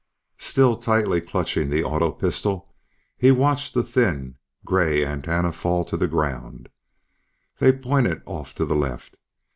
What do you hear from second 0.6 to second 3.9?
tightly clutching the auto pistol, he watched the